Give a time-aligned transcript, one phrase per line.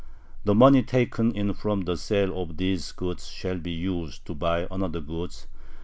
[0.45, 4.63] The money taken in from the sale of these goods shall be used to buy
[4.63, 5.45] other goods.